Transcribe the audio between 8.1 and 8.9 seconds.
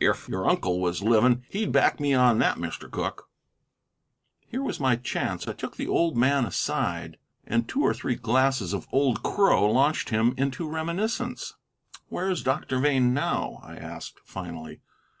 glasses of